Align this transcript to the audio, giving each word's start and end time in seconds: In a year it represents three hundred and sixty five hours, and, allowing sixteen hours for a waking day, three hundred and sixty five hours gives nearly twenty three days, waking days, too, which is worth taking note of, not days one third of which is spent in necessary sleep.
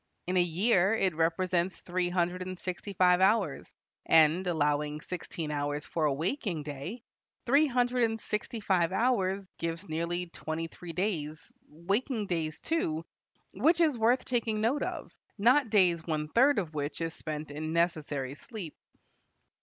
In 0.25 0.35
a 0.35 0.41
year 0.41 0.95
it 0.95 1.13
represents 1.13 1.77
three 1.77 2.09
hundred 2.09 2.41
and 2.41 2.57
sixty 2.57 2.91
five 2.93 3.21
hours, 3.21 3.71
and, 4.07 4.47
allowing 4.47 4.99
sixteen 4.99 5.51
hours 5.51 5.85
for 5.85 6.05
a 6.05 6.11
waking 6.11 6.63
day, 6.63 7.03
three 7.45 7.67
hundred 7.67 8.05
and 8.05 8.19
sixty 8.19 8.59
five 8.61 8.91
hours 8.93 9.45
gives 9.59 9.87
nearly 9.87 10.25
twenty 10.25 10.65
three 10.65 10.91
days, 10.91 11.51
waking 11.67 12.25
days, 12.25 12.59
too, 12.61 13.05
which 13.53 13.79
is 13.79 13.95
worth 13.95 14.25
taking 14.25 14.59
note 14.59 14.81
of, 14.81 15.11
not 15.37 15.69
days 15.69 16.03
one 16.03 16.29
third 16.29 16.57
of 16.57 16.73
which 16.73 16.99
is 16.99 17.13
spent 17.13 17.51
in 17.51 17.71
necessary 17.71 18.33
sleep. 18.33 18.75